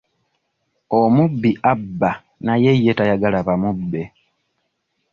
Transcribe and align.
Omubbi 1.01 1.51
abba 1.71 2.11
naye 2.45 2.71
ye 2.83 2.91
tayagala 2.97 3.37
bamubbe. 3.47 4.01